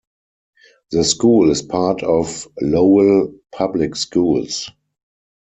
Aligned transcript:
The 0.89 1.03
school 1.03 1.51
is 1.51 1.61
a 1.61 1.67
part 1.67 2.01
of 2.01 2.47
Lowell 2.59 3.35
Public 3.51 3.95
Schools. 3.95 4.71